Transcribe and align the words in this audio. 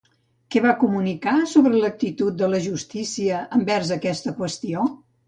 Què 0.53 0.59
va 0.61 0.69
comunicar 0.83 1.33
sobre 1.51 1.81
l'actitud 1.83 2.39
de 2.39 2.49
la 2.53 2.63
justícia 2.63 3.43
envers 3.59 3.93
aquesta 3.97 4.35
qüestió? 4.41 4.89